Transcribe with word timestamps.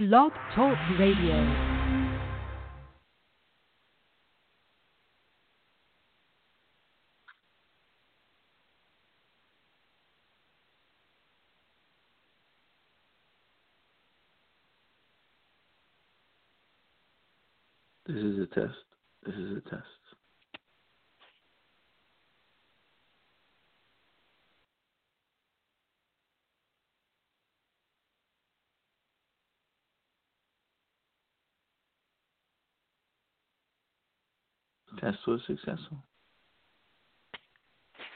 Blog 0.00 0.32
Talk 0.54 0.78
Radio. 0.98 1.44
This 18.06 18.16
is 18.16 18.38
a 18.38 18.46
test. 18.54 18.72
This 19.26 19.34
is 19.34 19.58
a 19.58 19.60
test. 19.68 20.09
Test 34.98 35.18
was 35.26 35.40
successful. 35.46 36.02